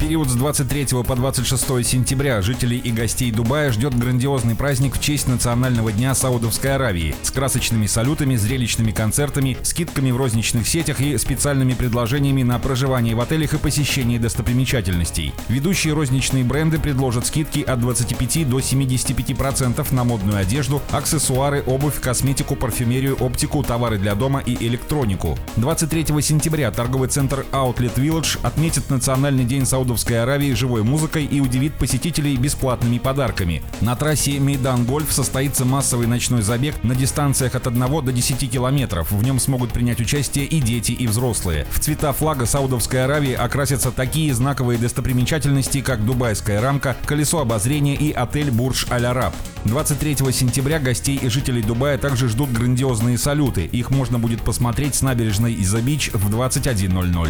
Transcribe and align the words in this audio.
Период 0.00 0.28
с 0.28 0.34
23 0.34 1.02
по 1.02 1.16
26 1.16 1.84
сентября 1.84 2.40
жителей 2.40 2.78
и 2.78 2.92
гостей 2.92 3.32
Дубая 3.32 3.72
ждет 3.72 3.98
грандиозный 3.98 4.54
праздник 4.54 4.94
в 4.94 5.00
честь 5.00 5.26
Национального 5.26 5.90
дня 5.90 6.14
Саудовской 6.14 6.76
Аравии 6.76 7.16
с 7.22 7.32
красочными 7.32 7.86
салютами, 7.86 8.36
зрелищными 8.36 8.92
концертами, 8.92 9.56
скидками 9.62 10.12
в 10.12 10.16
розничных 10.16 10.68
сетях 10.68 11.00
и 11.00 11.18
специальными 11.18 11.74
предложениями 11.74 12.44
на 12.44 12.60
проживание 12.60 13.16
в 13.16 13.20
отелях 13.20 13.54
и 13.54 13.58
посещение 13.58 14.20
достопримечательностей. 14.20 15.34
Ведущие 15.48 15.94
розничные 15.94 16.44
бренды 16.44 16.78
предложат 16.78 17.26
скидки 17.26 17.60
от 17.60 17.80
25 17.80 18.48
до 18.48 18.60
75% 18.60 19.92
на 19.92 20.04
модную 20.04 20.38
одежду, 20.38 20.80
аксессуары, 20.92 21.64
обувь, 21.66 22.00
косметику, 22.00 22.54
парфюмерию, 22.54 23.16
оптику, 23.16 23.64
товары 23.64 23.98
для 23.98 24.14
дома 24.14 24.38
и 24.46 24.64
электронику. 24.64 25.36
23 25.56 26.06
сентября 26.22 26.70
торговый 26.70 27.08
центр 27.08 27.44
Outlet 27.50 27.96
Village 27.96 28.38
отметит 28.44 28.90
Национальный 28.90 29.44
день 29.44 29.66
Саудовской 29.66 29.87
Саудовской 29.88 30.22
Аравии 30.22 30.52
живой 30.52 30.82
музыкой 30.82 31.24
и 31.24 31.40
удивит 31.40 31.72
посетителей 31.72 32.36
бесплатными 32.36 32.98
подарками. 32.98 33.62
На 33.80 33.96
трассе 33.96 34.38
Мейдан 34.38 34.84
Гольф 34.84 35.10
состоится 35.10 35.64
массовый 35.64 36.06
ночной 36.06 36.42
забег 36.42 36.74
на 36.82 36.94
дистанциях 36.94 37.54
от 37.54 37.66
1 37.66 38.04
до 38.04 38.12
10 38.12 38.50
километров. 38.50 39.10
В 39.10 39.24
нем 39.24 39.40
смогут 39.40 39.72
принять 39.72 39.98
участие 39.98 40.44
и 40.44 40.60
дети, 40.60 40.92
и 40.92 41.06
взрослые. 41.06 41.66
В 41.70 41.80
цвета 41.80 42.12
флага 42.12 42.44
Саудовской 42.44 43.02
Аравии 43.02 43.32
окрасятся 43.32 43.90
такие 43.90 44.34
знаковые 44.34 44.78
достопримечательности, 44.78 45.80
как 45.80 46.04
Дубайская 46.04 46.60
рамка, 46.60 46.94
колесо 47.06 47.40
обозрения 47.40 47.94
и 47.94 48.12
отель 48.12 48.50
Бурж 48.50 48.86
Аль-Араб. 48.90 49.34
23 49.68 50.32
сентября 50.32 50.78
гостей 50.78 51.18
и 51.20 51.28
жителей 51.28 51.62
Дубая 51.62 51.98
также 51.98 52.28
ждут 52.28 52.50
грандиозные 52.50 53.18
салюты. 53.18 53.66
Их 53.66 53.90
можно 53.90 54.18
будет 54.18 54.40
посмотреть 54.40 54.94
с 54.94 55.02
набережной 55.02 55.52
Иза-Бич 55.54 56.10
в 56.14 56.34
21.00. 56.34 57.28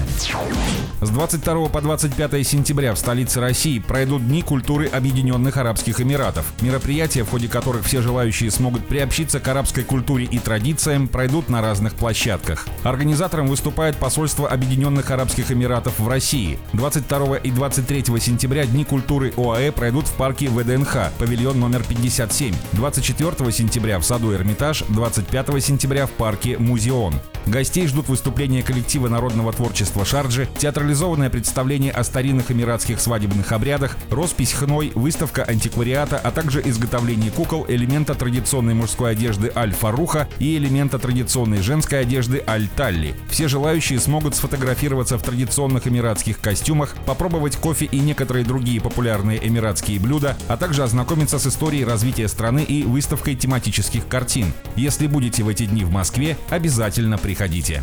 С 1.00 1.10
22 1.10 1.68
по 1.68 1.80
25 1.80 2.46
сентября 2.46 2.94
в 2.94 2.98
столице 2.98 3.40
России 3.40 3.80
пройдут 3.80 4.26
Дни 4.26 4.42
культуры 4.42 4.86
Объединенных 4.86 5.56
Арабских 5.56 6.00
Эмиратов. 6.00 6.52
Мероприятия, 6.60 7.24
в 7.24 7.30
ходе 7.30 7.48
которых 7.48 7.84
все 7.84 8.02
желающие 8.02 8.50
смогут 8.50 8.86
приобщиться 8.86 9.40
к 9.40 9.48
арабской 9.48 9.82
культуре 9.82 10.24
и 10.24 10.38
традициям, 10.38 11.08
пройдут 11.08 11.48
на 11.48 11.60
разных 11.60 11.94
площадках. 11.94 12.68
Организатором 12.84 13.48
выступает 13.48 13.96
посольство 13.96 14.48
Объединенных 14.48 15.10
Арабских 15.10 15.50
Эмиратов 15.50 15.98
в 15.98 16.08
России. 16.08 16.58
22 16.72 17.38
и 17.38 17.50
23 17.50 18.04
сентября 18.20 18.64
Дни 18.66 18.84
культуры 18.84 19.32
ОАЭ 19.36 19.72
пройдут 19.72 20.06
в 20.06 20.12
парке 20.12 20.48
ВДНХ, 20.48 21.12
павильон 21.18 21.58
номер 21.58 21.82
57. 22.28 22.54
24 22.72 23.52
сентября 23.52 23.98
в 23.98 24.04
саду 24.04 24.34
Эрмитаж, 24.34 24.84
25 24.88 25.64
сентября 25.64 26.06
в 26.06 26.10
парке 26.10 26.58
Музеон. 26.58 27.14
Гостей 27.46 27.86
ждут 27.86 28.08
выступления 28.08 28.62
коллектива 28.62 29.08
народного 29.08 29.54
творчества 29.54 30.04
Шарджи, 30.04 30.46
театрализованное 30.58 31.30
представление 31.30 31.92
о 31.92 32.04
старинных 32.04 32.50
эмиратских 32.50 33.00
свадебных 33.00 33.52
обрядах, 33.52 33.96
роспись 34.10 34.52
хной, 34.52 34.92
выставка 34.94 35.44
антиквариата, 35.44 36.20
а 36.22 36.30
также 36.30 36.60
изготовление 36.60 37.30
кукол, 37.30 37.64
элемента 37.66 38.14
традиционной 38.14 38.74
мужской 38.74 39.12
одежды 39.12 39.50
Аль-Фаруха 39.56 40.28
и 40.38 40.58
элемента 40.58 40.98
традиционной 40.98 41.62
женской 41.62 42.00
одежды 42.00 42.42
Аль-Талли. 42.46 43.14
Все 43.30 43.48
желающие 43.48 43.98
смогут 43.98 44.34
сфотографироваться 44.34 45.16
в 45.16 45.22
традиционных 45.22 45.86
эмиратских 45.86 46.40
костюмах, 46.40 46.94
попробовать 47.06 47.56
кофе 47.56 47.86
и 47.86 47.98
некоторые 47.98 48.44
другие 48.44 48.82
популярные 48.82 49.46
эмиратские 49.46 49.98
блюда, 49.98 50.36
а 50.48 50.58
также 50.58 50.82
ознакомиться 50.82 51.38
с 51.38 51.46
историей 51.46 51.86
развития 51.86 52.07
страны 52.28 52.64
и 52.64 52.84
выставкой 52.84 53.34
тематических 53.34 54.08
картин. 54.08 54.52
Если 54.76 55.06
будете 55.06 55.42
в 55.42 55.48
эти 55.48 55.66
дни 55.66 55.84
в 55.84 55.90
Москве, 55.90 56.36
обязательно 56.50 57.18
приходите. 57.18 57.82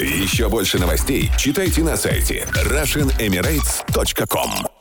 Еще 0.00 0.48
больше 0.48 0.78
новостей 0.78 1.30
читайте 1.38 1.82
на 1.82 1.96
сайте 1.96 2.46
RussianEmirates.com 2.52 4.77